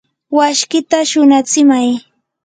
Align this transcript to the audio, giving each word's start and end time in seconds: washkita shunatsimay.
washkita 0.37 0.97
shunatsimay. 1.09 1.87